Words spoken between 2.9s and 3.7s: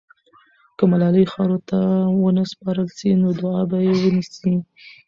سي، نو دعا